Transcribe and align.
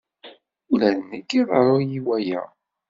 Ula 0.71 0.89
d 0.97 0.99
nekk 1.09 1.29
iḍerru-iyi 1.39 1.99
waya. 2.05 2.41